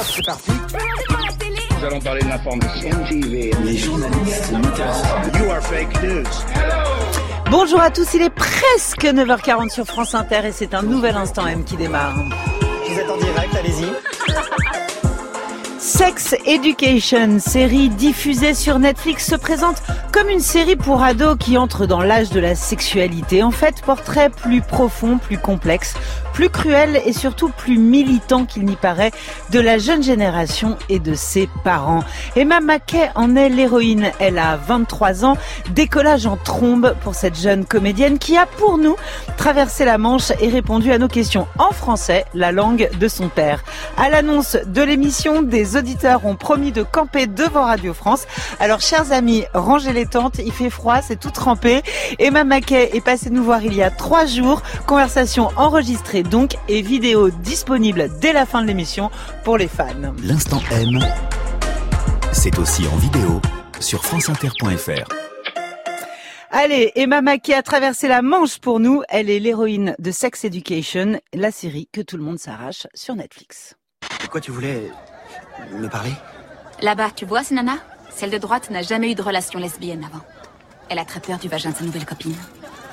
[0.00, 0.50] top, c'est parti.
[1.78, 2.90] Nous allons parler de l'information.
[3.10, 4.52] Les journalistes
[5.38, 6.24] You are fake news.
[7.50, 11.46] Bonjour à tous, il est presque 9h40 sur France Inter et c'est un nouvel instant
[11.46, 12.14] M qui démarre.
[12.88, 13.86] Vous êtes en direct, allez-y.
[16.00, 19.82] Sex Education, série diffusée sur Netflix, se présente
[20.12, 23.42] comme une série pour ados qui entre dans l'âge de la sexualité.
[23.42, 25.94] En fait, portrait plus profond, plus complexe,
[26.32, 29.10] plus cruel et surtout plus militant qu'il n'y paraît
[29.50, 32.02] de la jeune génération et de ses parents.
[32.34, 34.10] Emma Mackey en est l'héroïne.
[34.20, 35.36] Elle a 23 ans,
[35.74, 38.96] décollage en trombe pour cette jeune comédienne qui a pour nous
[39.36, 43.62] traversé la Manche et répondu à nos questions en français, la langue de son père.
[43.98, 45.76] À l'annonce de l'émission, des
[46.24, 48.26] ont promis de camper devant Radio France.
[48.58, 51.82] Alors, chers amis, rangez les tentes, il fait froid, c'est tout trempé.
[52.18, 54.62] Emma Mackey est passée nous voir il y a trois jours.
[54.86, 59.10] Conversation enregistrée donc et vidéo disponible dès la fin de l'émission
[59.44, 59.86] pour les fans.
[60.22, 60.98] L'instant M,
[62.32, 63.40] c'est aussi en vidéo
[63.80, 65.08] sur franceinter.fr.
[66.52, 69.02] Allez, Emma Mackey a traversé la Manche pour nous.
[69.08, 73.76] Elle est l'héroïne de Sex Education, la série que tout le monde s'arrache sur Netflix.
[74.30, 74.90] Quoi tu voulais
[75.72, 76.12] me parler?
[76.82, 77.76] Là-bas, tu vois, ce nana?
[78.10, 80.22] Celle de droite n'a jamais eu de relation lesbienne avant.
[80.88, 82.36] Elle a très peur du vagin de sa nouvelle copine.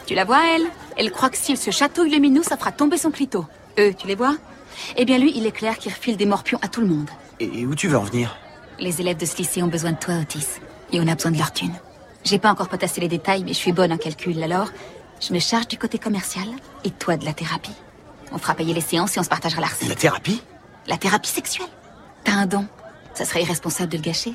[0.05, 0.67] Tu la vois, elle?
[0.95, 3.45] Elle croit que s'il se chatouille le minou, ça fera tomber son clito.
[3.79, 4.35] Eux, tu les vois?
[4.95, 7.09] Eh bien, lui, il est clair qu'il refile des morpions à tout le monde.
[7.39, 8.37] Et où tu veux en venir?
[8.79, 10.59] Les élèves de ce lycée ont besoin de toi, Otis.
[10.91, 11.73] Et on a besoin de leur thune.
[12.23, 14.69] J'ai pas encore potassé les détails, mais je suis bonne en calcul, alors
[15.19, 16.45] je me charge du côté commercial
[16.83, 17.73] et toi de la thérapie.
[18.31, 19.89] On fera payer les séances et on se partagera la recette.
[19.89, 20.41] La thérapie?
[20.87, 21.67] La thérapie sexuelle.
[22.27, 22.65] T'as un don.
[23.13, 24.33] Ça serait irresponsable de le gâcher.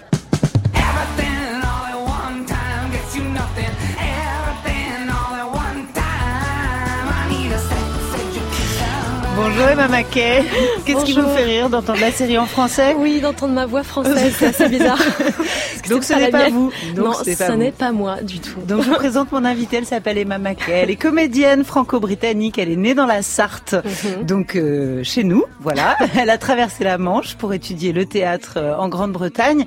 [9.34, 10.42] Bonjour Emma Mackey.
[10.84, 12.94] Qu'est-ce qui vous fait rire d'entendre la série en français?
[12.98, 14.98] Oui, d'entendre ma voix française, c'est assez bizarre.
[15.88, 16.70] Donc ce n'est pas vous.
[16.94, 18.60] Donc non, ce n'est pas moi du tout.
[18.66, 20.70] Donc je vous présente mon invitée, elle s'appelle Emma Mackey.
[20.72, 24.25] Elle est comédienne franco-britannique, elle est née dans la Sarthe, Mhm.
[24.26, 25.97] donc euh, chez nous, voilà.
[26.19, 29.64] Elle a traversé la Manche pour étudier le théâtre euh, en Grande-Bretagne.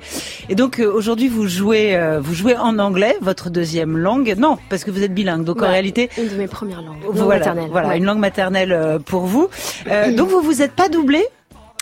[0.48, 4.34] Et donc euh, aujourd'hui vous jouez euh, vous jouez en anglais, votre deuxième langue.
[4.38, 5.44] Non, parce que vous êtes bilingue.
[5.44, 7.02] Donc en réalité Une de mes premières langues.
[7.04, 7.68] langue voilà, maternelle.
[7.70, 7.98] voilà ouais.
[7.98, 9.48] une langue maternelle euh, pour vous.
[9.88, 11.24] Euh, donc vous vous êtes pas doublé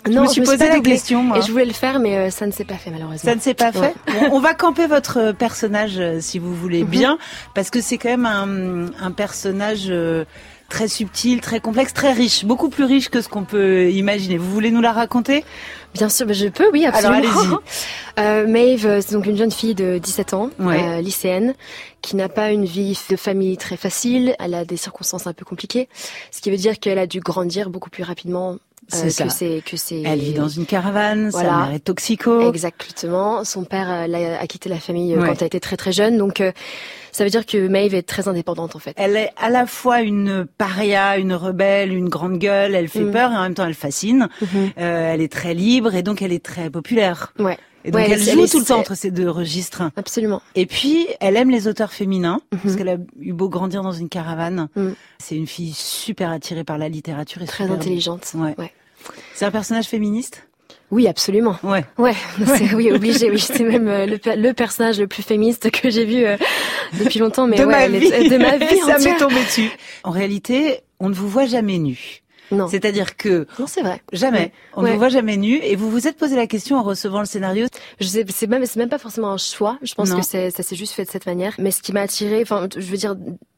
[0.09, 1.37] Non, me suis posé la question, moi.
[1.37, 3.17] Et je voulais le faire, mais euh, ça ne s'est pas fait malheureusement.
[3.29, 3.79] Ça ne s'est pas fait.
[3.79, 4.29] Ouais.
[4.31, 6.89] On va camper votre personnage, euh, si vous voulez Mhm.
[6.89, 7.17] bien,
[7.55, 10.25] parce que c'est quand même un, un personnage euh,
[10.69, 14.37] très subtil, très complexe, très riche, beaucoup plus riche que ce qu'on peut imaginer.
[14.37, 15.43] Vous voulez nous la raconter?
[15.95, 17.17] Bien sûr, je peux, oui, absolument.
[17.17, 17.55] Alors, allez-y.
[18.17, 20.81] Euh, Maeve, euh, c'est donc une jeune fille de 17 ans, Ouais.
[20.81, 21.53] euh, lycéenne,
[22.01, 24.37] qui n'a pas une vie de famille très facile.
[24.39, 25.89] Elle a des circonstances un peu compliquées,
[26.31, 28.55] ce qui veut dire qu'elle a dû grandir beaucoup plus rapidement
[28.87, 29.23] C'est ça.
[29.25, 30.01] que c'est que c'est.
[30.03, 31.65] Elle vit dans une caravane, sa Voilà.
[31.65, 32.47] mère est toxico.
[32.49, 33.43] Exactement.
[33.43, 35.27] Son père euh, l'a- a quitté la famille euh, Ouais.
[35.29, 36.51] quand elle était très très jeune, donc euh,
[37.11, 38.93] ça veut dire que Maeve est très indépendante en fait.
[38.97, 42.75] Elle est à la fois une paria, une rebelle, une grande gueule.
[42.75, 43.11] Elle fait Mm.
[43.11, 44.27] peur et en même temps elle fascine.
[44.41, 44.71] Mhm.
[44.79, 47.33] Euh, elle est très libre et donc elle est très populaire.
[47.39, 47.57] Ouais,
[47.87, 49.83] Et donc Ouais, elle elle- joue elle tout le temps entre ces deux registres.
[49.95, 50.41] absolument.
[50.55, 52.59] Et puis, elle aime les auteurs féminins, Mhm.
[52.63, 54.67] parce qu'elle a eu beau grandir dans une caravane.
[54.75, 54.89] Mm.
[55.19, 58.31] C'est une fille super attirée par la littérature et Très super- intelligente.
[58.35, 58.55] Ouais.
[58.57, 58.71] ouais.
[59.35, 60.47] C'est un personnage féministe?
[60.91, 61.57] Oui, absolument.
[61.63, 61.83] Ouais.
[61.97, 62.13] Ouais,
[62.57, 63.29] c'est oui obligé.
[63.29, 66.37] Oui, c'est même euh, le, pe- le personnage le plus féministe que j'ai vu euh,
[66.99, 67.47] depuis longtemps.
[67.47, 68.07] Mais de ouais, ma elle vie.
[68.07, 69.69] est- de ma vie Ça m'est tombé dessus.
[70.03, 72.21] En réalité, on ne vous voit jamais nu.
[72.51, 74.01] Non, C'est-à-dire que non, c'est vrai.
[74.13, 74.93] jamais, on ne Ouais.
[74.93, 75.55] vous voit jamais nu.
[75.63, 77.67] Et vous vous êtes posé la question en recevant le scénario.
[77.99, 79.77] Je sais, c'est même, c'est même pas forcément un choix.
[79.81, 80.19] Je pense Non.
[80.19, 81.53] que c'est, ça s'est juste fait de cette manière.
[81.59, 83.15] Mais ce qui m'a attiré, enfin, je veux dire,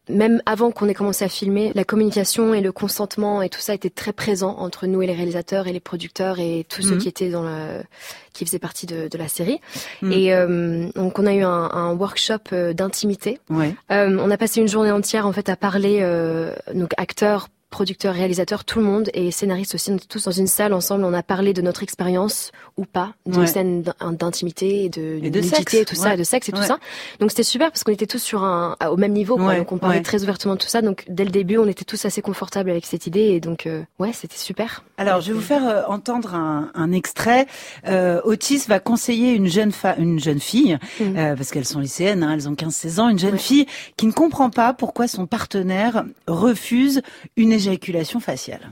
[0.10, 3.74] même avant qu'on ait commencé à filmer, la communication et le consentement et tout ça
[3.74, 7.02] était très présent entre nous et les réalisateurs et les producteurs et tous ceux Mhm.
[7.02, 7.84] qui étaient dans la,
[8.32, 9.60] qui faisaient partie de, de la série.
[10.02, 10.12] Mhm.
[10.14, 13.40] Et euh, donc on a eu un, un workshop euh, d'intimité.
[13.50, 13.76] Ouais.
[13.92, 18.14] Euh, on a passé une journée entière en fait à parler, euh, donc acteurs, producteurs,
[18.14, 19.92] réalisateurs, tout le monde et scénaristes aussi.
[20.10, 21.04] Tous dans une salle ensemble.
[21.04, 23.48] On a parlé de notre expérience ou pas, de Ouais.
[23.48, 26.14] scènes d'in- d'intimité et de, Et de nudité tout ça, ouais.
[26.14, 26.78] et de sexe et tout ça.
[27.20, 29.36] Donc c'était super parce qu'on était tous sur un au même niveau.
[29.38, 29.56] Quoi.
[29.58, 30.82] Donc on parlait très ouvertement de tout ça.
[30.82, 33.84] Donc dès le début, on était tous assez confortables avec cette idée et donc euh,
[34.00, 34.84] ouais, c'était super.
[34.98, 37.46] Alors, je vais vous faire euh, entendre un, un extrait.
[37.88, 41.18] Euh, Otis va conseiller une jeune, une jeune fille, Mhm.
[41.18, 43.66] euh, parce qu'elles sont lycéennes, hein, elles ont 15-16 ans, une jeune fille
[43.98, 47.02] qui ne comprend pas pourquoi son partenaire refuse
[47.36, 48.72] une éjaculation faciale.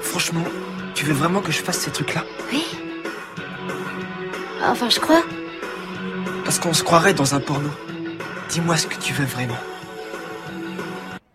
[0.00, 0.44] Franchement,
[0.94, 2.24] tu veux vraiment que je fasse ces trucs-là?
[2.52, 2.64] Oui.
[4.62, 5.22] Enfin, je crois.
[6.44, 7.70] Parce qu'on se croirait dans un porno.
[8.48, 9.56] Dis-moi ce que tu veux vraiment.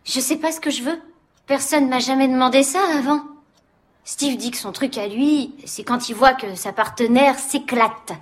[0.06, 1.00] Je sais pas ce que je veux.
[1.48, 3.22] Personne m'a jamais demandé ça avant.
[4.04, 8.14] Steve dit que son truc à lui, c'est quand il voit que sa partenaire s'éclate.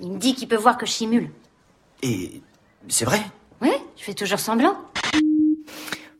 [0.00, 1.30] Il me dit qu'il peut voir que je simule.
[2.02, 2.40] Et
[2.88, 3.20] c'est vrai?
[3.60, 4.76] Oui, je fais toujours semblant.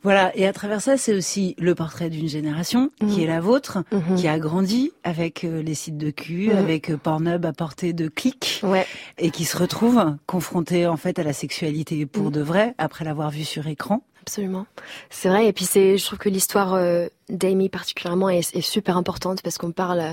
[0.04, 3.78] Voilà, et à travers ça, c'est aussi le portrait d'une génération qui est la vôtre,
[3.90, 4.16] Mhm.
[4.16, 6.56] qui a grandi avec euh, les sites de cul, Mhm.
[6.58, 8.86] avec euh, Pornhub à portée de clics, Ouais.
[9.18, 12.30] et qui se retrouve confrontée en fait à la sexualité pour Mhm.
[12.32, 14.02] de vrai après l'avoir vue sur écran.
[14.20, 14.66] Absolument.
[15.10, 15.46] C'est vrai.
[15.48, 19.56] Et puis c'est, je trouve que l'histoire euh, d'Amy particulièrement est, est super importante parce
[19.58, 20.00] qu'on parle.
[20.00, 20.12] euh,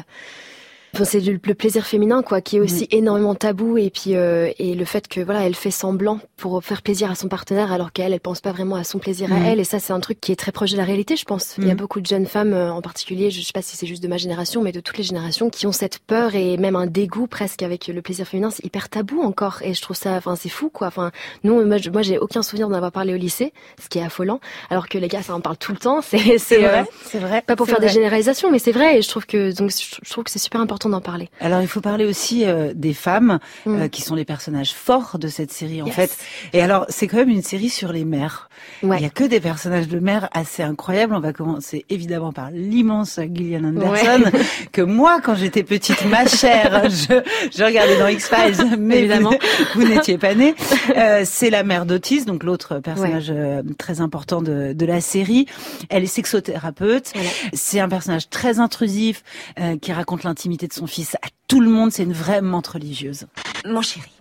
[0.93, 3.77] Enfin, c'est du- le plaisir féminin, quoi, qui est aussi énormément tabou.
[3.77, 7.15] Et puis, euh, et le fait que voilà, elle fait semblant pour faire plaisir à
[7.15, 9.45] son partenaire, alors qu'elle, elle pense pas vraiment à son plaisir à Mhm.
[9.45, 9.59] elle.
[9.59, 11.55] Et ça, c'est un truc qui est très proche de la réalité, je pense.
[11.59, 11.77] Il y a Mhm.
[11.79, 14.17] beaucoup de jeunes femmes, euh, en particulier, je sais pas si c'est juste de ma
[14.17, 17.63] génération, mais de toutes les générations, qui ont cette peur et même un dégoût presque
[17.63, 18.49] avec le plaisir féminin.
[18.51, 19.59] C'est hyper tabou encore.
[19.63, 20.87] Et je trouve ça, enfin, c'est fou, quoi.
[20.87, 21.11] Enfin,
[21.45, 24.39] nous, moi, j'ai aucun souvenir d'en avoir parlé au lycée, ce qui est affolant.
[24.69, 26.01] Alors que les gars, ça en parle tout le temps.
[26.11, 27.41] C'est, c'est, euh, c'est vrai.
[27.45, 27.93] pas pour faire des vrai.
[27.93, 28.97] généralisations, mais c'est vrai.
[28.97, 31.29] Et je trouve que, donc, je trouve que c'est super important d'en parler.
[31.39, 33.81] Alors il faut parler aussi euh, des femmes Mm.
[33.81, 35.95] euh, qui sont les personnages forts de cette série en Yes.
[35.95, 36.17] fait.
[36.53, 38.49] Et alors c'est quand même une série sur les mères.
[38.83, 38.97] Ouais.
[38.99, 41.13] Il y a que des personnages de mères assez incroyables.
[41.15, 44.23] On va commencer évidemment par l'immense Gillian Anderson
[44.71, 47.21] que moi quand j'étais petite, ma chère, je,
[47.55, 49.31] je regardais dans X Files, mais Évidemment.
[49.75, 50.55] vous, vous n'étiez pas née.
[50.95, 55.45] Euh, c'est la mère d'Otis, donc l'autre personnage euh, très important de, de la série.
[55.89, 57.11] Elle est sexothérapeute.
[57.13, 57.29] Voilà.
[57.53, 59.23] C'est un personnage très intrusif
[59.59, 61.91] euh, qui raconte l'intimité de son fils à tout le monde.
[61.91, 63.27] C'est une vraie menthe religieuse.
[63.65, 64.11] Mon chéri,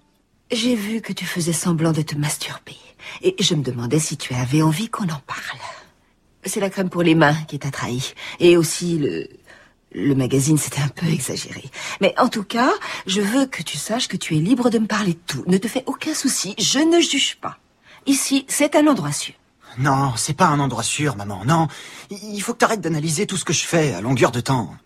[0.51, 2.77] j'ai vu que tu faisais semblant de te masturber.
[3.23, 5.61] Et je me demandais si tu avais envie qu'on en parle.
[6.45, 8.13] C'est la crème pour les mains qui t'a trahi.
[8.39, 9.29] Et aussi le...
[9.93, 11.65] Le magazine, c'était un peu exagéré.
[12.01, 12.71] Mais en tout cas,
[13.09, 15.43] je veux que tu saches que tu es libre de me parler de tout.
[15.49, 17.59] Ne te fais aucun souci, je ne juge pas.
[18.07, 19.35] Ici, c'est un endroit sûr.
[19.79, 21.45] Non, c'est pas un endroit sûr, maman.
[21.45, 21.67] Non,
[22.09, 24.77] il faut que t'arrêtes d'analyser tout ce que je fais à longueur de temps.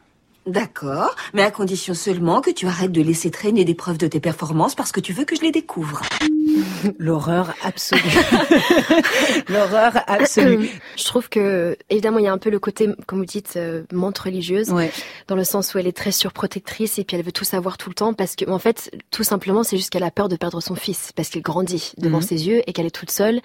[0.47, 4.21] D'accord, mais à condition seulement que tu arrêtes de laisser traîner des preuves de tes
[4.21, 6.03] performances parce que tu veux que je les découvre.
[6.99, 8.03] L'horreur absolue.
[9.49, 10.69] L'horreur absolue.
[10.97, 13.85] Je trouve que, évidemment, il y a un peu le côté, comme vous dites, euh,
[13.93, 14.91] menthe religieuse, Ouais.
[15.29, 17.89] dans le sens où elle est très surprotectrice et puis elle veut tout savoir tout
[17.89, 20.61] le temps parce que, en fait, tout simplement, c'est juste qu'elle a peur de perdre
[20.61, 22.23] son fils parce qu'il grandit devant Mhm.
[22.23, 23.41] ses yeux et qu'elle est toute seule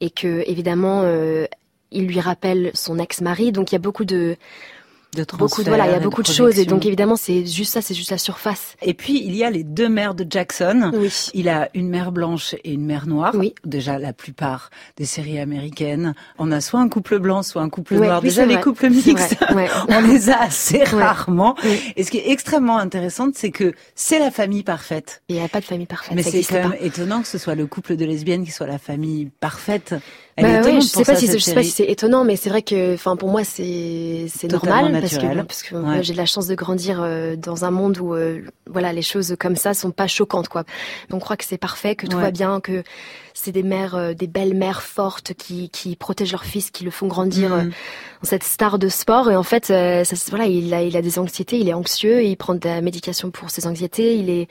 [0.00, 1.46] et que, évidemment, euh,
[1.90, 3.52] il lui rappelle son ex-mari.
[3.52, 4.36] Donc, il y a beaucoup de,
[5.16, 7.72] De beaucoup de, voilà, il y a beaucoup de choses et donc, évidemment, c'est juste
[7.72, 8.76] ça, c'est juste la surface.
[8.82, 10.90] Et puis il y a les deux mères de Jackson.
[10.94, 11.10] Oui.
[11.32, 13.32] Il a une mère blanche et une mère noire.
[13.34, 13.54] Oui.
[13.64, 14.68] Déjà, la plupart
[14.98, 18.20] des séries américaines, on a soit un couple blanc, soit un couple Ouais, noir.
[18.22, 18.62] oui, Déjà, les vrai.
[18.62, 19.68] couples mixtes, ouais.
[19.88, 21.56] on les a assez rarement.
[21.96, 25.22] Et ce qui est extrêmement intéressant, c'est que c'est la famille parfaite.
[25.30, 26.14] Il n'y a pas de famille parfaite.
[26.14, 26.68] Mais c'est quand pas.
[26.68, 29.94] même étonnant que ce soit le couple de lesbiennes qui soit la famille parfaite.
[30.40, 32.22] Elle Bah est ouais, étonnante je sais pas si je sais pas si c'est étonnant,
[32.24, 35.80] mais c'est vrai que, enfin, pour moi, c'est normal parce que parce que Ouais.
[35.82, 38.40] moi, j'ai de la chance de grandir euh, dans un monde où, euh,
[38.70, 40.62] voilà, les choses comme ça sont pas choquantes, quoi.
[41.10, 42.22] On croit que c'est parfait, que tout Ouais.
[42.22, 42.84] va bien, que
[43.34, 46.92] c'est des mères, euh, des belles mères fortes qui qui protègent leur fils, qui le
[46.92, 47.70] font grandir euh, Mhm.
[48.22, 49.32] dans cette star de sport.
[49.32, 52.22] Et en fait, euh, ça, voilà, il a il a des anxiétés, il est anxieux,
[52.22, 54.46] il prend de la médication pour ses anxiétés, il est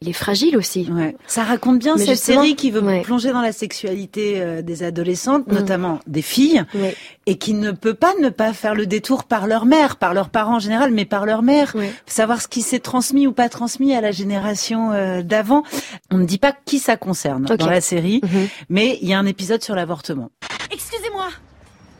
[0.00, 0.88] il est fragile aussi.
[0.90, 1.16] Ouais.
[1.26, 3.02] Ça raconte bien Mais cette série qui veut ouais.
[3.02, 5.54] plonger dans la sexualité euh, des adolescentes, Mm.
[5.54, 6.94] notamment des filles, Ouais.
[7.26, 10.28] et qui ne peut pas ne pas faire le détour par leur mère, par leurs
[10.30, 11.72] parents en général, mais par leur mère.
[11.74, 11.92] Ouais.
[12.06, 15.62] Savoir ce qui s'est transmis ou pas transmis à la génération euh, d'avant.
[16.10, 18.48] On ne dit pas qui ça concerne dans la série, Mhm.
[18.68, 20.30] mais il y a un épisode sur l'avortement.
[20.70, 21.28] Excusez-moi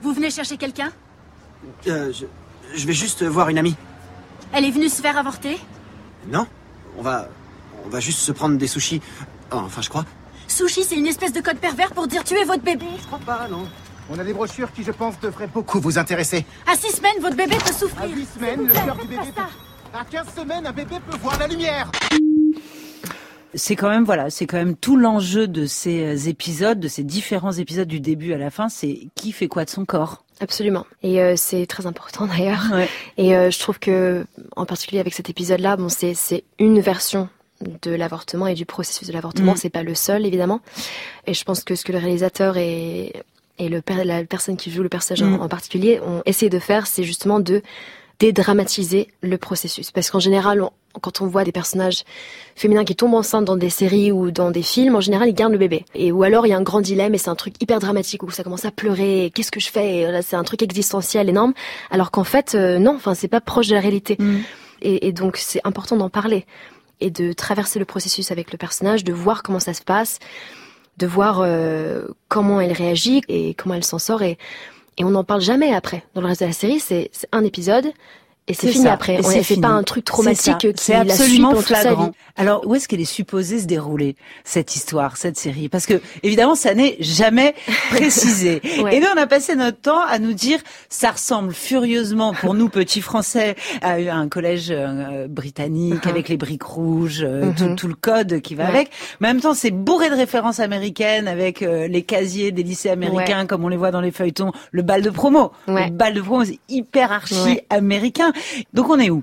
[0.02, 0.90] Vous venez chercher quelqu'un?
[1.88, 2.26] Euh, je,
[2.78, 3.75] je vais juste voir une amie.
[4.52, 5.56] Elle est venue se faire avorter?
[6.30, 6.47] Non
[6.99, 7.28] On va...
[7.87, 9.00] On va juste se prendre des sushis.
[9.52, 10.05] Oh, enfin, je crois.
[10.49, 12.87] Sushi, c'est une espèce de code pervers pour dire tuer votre bébé.
[13.00, 13.66] Je crois pas, non.
[14.11, 16.45] On a des brochures qui, je pense, devraient beaucoup vous intéresser.
[16.66, 18.09] À six semaines, votre bébé peut À souffrir.
[18.09, 19.43] 8 semaines, le cœur du bébé peut...
[19.95, 21.90] À 15 semaines, un bébé peut voir la lumière
[23.55, 27.02] C'est quand même voilà, c'est quand même tout l'enjeu de ces euh, épisodes, de ces
[27.02, 30.25] différents épisodes du début à la fin, c'est qui fait quoi de son corps.
[30.40, 30.87] Absolument.
[31.02, 32.64] Et euh, c'est très important d'ailleurs.
[32.73, 32.88] Ouais.
[33.16, 37.28] Et euh, je trouve que, en particulier avec cet épisode-là, bon, c'est c'est une version
[37.82, 39.52] de l'avortement et du processus de l'avortement.
[39.52, 39.56] Mm.
[39.56, 40.60] C'est pas le seul, évidemment.
[41.26, 43.12] Et je pense que ce que le réalisateur et
[43.58, 45.40] et le la personne qui joue le personnage en- Mm.
[45.42, 47.62] en, particulier ont essayé de faire, c'est justement de
[48.18, 49.90] dédramatiser le processus.
[49.90, 50.72] Parce qu'en général, on-
[51.02, 52.04] quand on voit des personnages
[52.54, 55.52] féminins qui tombent enceintes dans des séries ou dans des films, en général, ils gardent
[55.52, 55.84] le bébé.
[55.94, 58.22] Et ou alors, il y a un grand dilemme et c'est un truc hyper dramatique
[58.22, 59.30] où ça commence à pleurer.
[59.34, 61.52] Qu'est-ce que je fais C'est un truc existentiel énorme.
[61.90, 62.94] Alors qu'en fait, euh, non.
[62.96, 64.16] Enfin, c'est pas proche de la réalité.
[64.18, 64.36] Mm.
[64.82, 66.46] Et, et donc, c'est important d'en parler
[67.00, 70.18] et de traverser le processus avec le personnage, de voir comment ça se passe,
[70.98, 74.22] de voir euh, comment elle réagit et comment elle s'en sort.
[74.22, 74.38] Et,
[74.98, 76.04] on n'en parle jamais après.
[76.14, 77.92] Dans le reste de la série, c'est un épisode
[78.48, 79.18] et c'est fini après.
[79.24, 82.12] On fait pas un truc traumatique qui c'est absolument flagrant.
[82.36, 85.68] Alors où est-ce qu'elle est supposée se dérouler cette histoire, cette série?
[85.68, 87.54] Parce que évidemment ça n'est jamais
[87.90, 88.60] précisé.
[88.92, 92.68] Et nous on a passé notre temps à nous dire ça ressemble furieusement pour nous
[92.68, 96.10] petits Français à un collège euh, britannique uh-huh.
[96.10, 97.74] avec les briques rouges, euh, tout, mm-hmm.
[97.74, 98.90] tout, le code qui va avec.
[99.20, 102.90] Mais en même temps c'est bourré de références américaines avec euh, les casiers des lycées
[102.90, 105.50] américains comme on les voit dans les feuilletons, le bal de promo.
[105.66, 108.32] Le bal de promo c'est hyper archi américain.
[108.73, 109.23] Donc on est où?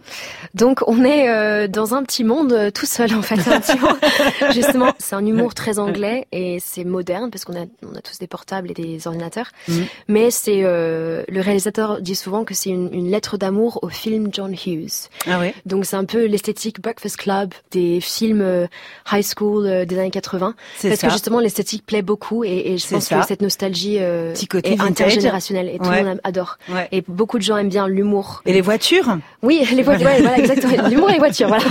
[0.54, 3.36] Donc on est euh, dans un petit monde euh, tout seul en fait.
[4.54, 8.20] Justement, c'est un humour très anglais et c'est moderne parce qu'on a, on a tous
[8.20, 9.52] des portables et des ordinateurs.
[9.68, 9.82] Mm.
[10.08, 14.30] Mais c'est euh, le réalisateur dit souvent que c'est une, une, lettre d'amour au film
[14.32, 15.10] John Hughes.
[15.28, 15.54] Ah oui.
[15.66, 18.68] Donc c'est un peu l'esthétique Breakfast Club des films
[19.12, 20.56] high school des années 80.
[20.82, 21.08] Parce ça.
[21.08, 25.80] que justement l'esthétique plaît beaucoup et, et je pense que cette nostalgie est intergénérationnelle et
[25.80, 26.58] tout le monde adore.
[26.92, 28.42] Et beaucoup de gens aiment bien l'humour.
[28.46, 29.03] Et les voitures
[29.42, 30.88] oui, les voitures, voilà, exactement.
[30.88, 31.64] L'humour et les voitures, voilà.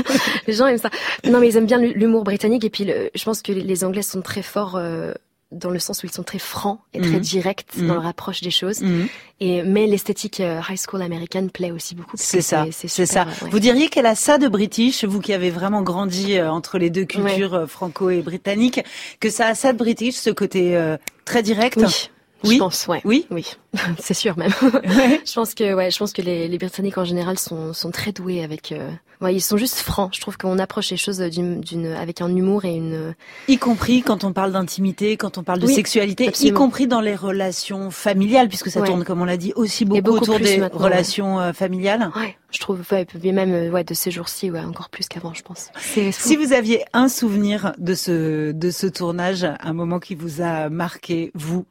[0.47, 0.91] Les gens aiment ça.
[1.25, 4.23] Non, mais ils aiment bien l'humour britannique et puis je pense que les Anglais sont
[4.23, 5.13] très forts euh,
[5.51, 7.21] dans le sens où ils sont très francs et très mhm.
[7.21, 7.95] directs dans mhm.
[7.95, 8.81] leur approche des choses.
[8.81, 9.09] Mhm.
[9.41, 12.17] Et mais l'esthétique euh, high school américaine plaît aussi beaucoup.
[12.17, 13.27] C'est ça, c'est ça.
[13.51, 16.91] Vous diriez qu'elle a ça de british, vous qui avez vraiment grandi euh, entre les
[16.91, 18.81] deux cultures franco et britannique,
[19.21, 20.79] que ça a ça de british, ce côté
[21.25, 21.77] très direct?
[21.79, 22.11] Oui.
[22.45, 22.55] Oui.
[22.55, 23.01] Je pense, ouais.
[23.05, 23.27] Oui.
[23.31, 23.47] Oui.
[23.99, 24.53] c'est sûr même.
[24.63, 28.13] je pense que, ouais, je pense que les, les Britanniques en général sont, sont très
[28.13, 28.73] doués avec.
[28.73, 28.91] Euh...
[29.21, 30.11] Ouais, ils sont juste francs.
[30.13, 33.15] Je trouve qu'on approche les choses d'une, avec un humour et une.
[33.47, 37.15] Y compris quand on parle d'intimité, quand on parle de sexualité, y compris dans les
[37.15, 41.53] relations familiales, puisque ça tourne, comme on l'a dit, aussi beaucoup, autour des relations euh,
[41.53, 42.11] familiales.
[42.17, 42.37] Ouais.
[42.51, 45.71] Je trouve, ouais, même euh, ouais, de ces jours-ci, ouais, encore plus qu'avant, je pense.
[45.79, 50.69] Si vous aviez un souvenir de ce de ce tournage, un moment qui vous a
[50.69, 51.65] marqué, vous,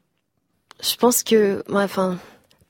[0.82, 2.18] je pense que, enfin,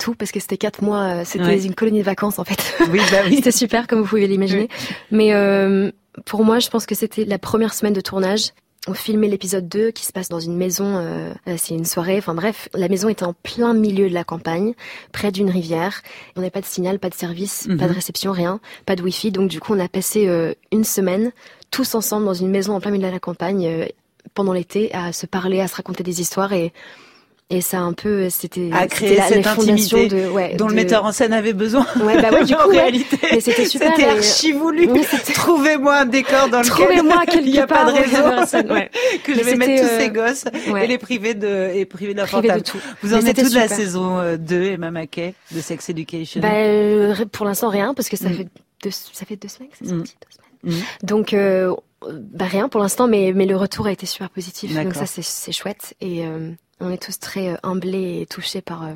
[0.02, 2.74] tout parce que c'était quatre mois, euh, c'était une colonie de vacances en fait.
[2.90, 3.34] Oui, bah oui.
[3.36, 4.68] c'était super comme vous pouvez l'imaginer.
[5.10, 5.90] Mais euh,
[6.26, 8.50] pour moi, je pense que c'était la première semaine de tournage.
[8.88, 12.34] On filmait l'épisode 2 qui se passe dans une maison, euh, c'est une soirée, enfin
[12.34, 14.74] bref, la maison était en plein milieu de la campagne,
[15.12, 16.02] près d'une rivière.
[16.34, 17.94] On n'avait pas de signal, pas de service, pas de mhm.
[17.94, 19.30] réception, rien, pas de wifi.
[19.30, 20.28] Donc du coup, on a passé
[20.72, 21.30] une semaine
[21.70, 23.86] tous ensemble dans une maison en plein milieu de la campagne
[24.34, 26.72] pendant l'été à se parler, à se raconter des histoires et
[27.50, 31.04] et ça un peu, c'était à créer la, cette intimité de, ouais, dont le metteur
[31.04, 31.86] en scène avait besoin.
[32.02, 33.92] Ouais, bah ouais, du coup, en réalité, c'était super.
[33.94, 34.88] C'était archi voulu.
[35.34, 38.90] Trouvez-moi un décor dans lequel il n'y a pas de réseau, ouais.
[39.22, 40.44] que je vais mettre tous ces euh, gosses
[40.82, 42.62] et les priver de et priver de leur portable.
[42.62, 42.78] tout.
[43.02, 47.14] Vous en êtes toute la saison 2 euh, Emma Mackey de Sex Education bah, euh,
[47.30, 48.34] pour l'instant rien parce que ça mm.
[48.34, 48.48] fait
[48.82, 49.98] deux, ça fait deux semaines que c'est mm.
[49.98, 50.80] sorti, deux semaines.
[50.80, 51.06] Mm.
[51.06, 51.34] Donc
[52.10, 54.74] bah rien pour l'instant, mais mais le retour a été super positif.
[54.74, 56.26] Donc ça c'est chouette et
[56.82, 58.94] on est tous très euh, humblés et touchés par euh,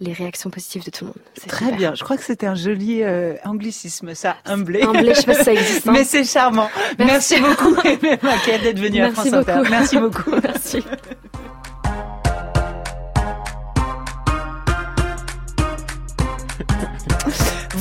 [0.00, 1.18] les réactions positives de tout le monde.
[1.46, 1.94] Très bien.
[1.94, 4.82] Je crois que c'était un joli euh, anglicisme, ça, humblé.
[4.82, 5.88] Humblé, je sais pas si ça existe.
[5.88, 5.92] Hein.
[5.92, 6.68] Mais c'est charmant.
[6.98, 9.62] Merci, beaucoup, d'être venue à France Inter.
[9.70, 10.30] Merci beaucoup.
[10.42, 10.82] Merci.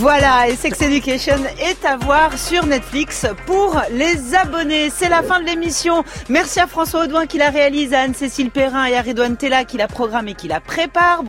[0.08, 4.92] Voilà, et Sex Education est à voir sur Netflix pour les abonnés.
[4.92, 6.04] C'est la fin de l'émission.
[6.30, 9.78] Merci à François Audouin qui la réalise, à Anne-Cécile Perrin et à Redouane Tella qui
[9.78, 11.24] la programme et qui la prépare.